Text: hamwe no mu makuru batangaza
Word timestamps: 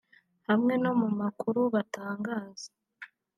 hamwe 0.47 0.73
no 0.83 0.91
mu 0.99 1.09
makuru 1.19 1.61
batangaza 1.73 2.69